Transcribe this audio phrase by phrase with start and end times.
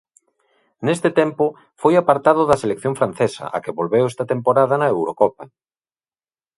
[0.85, 1.45] Neste tempo
[1.81, 5.43] foi apartado da selección francesa, á que volveu esta temporada na Eurocopa.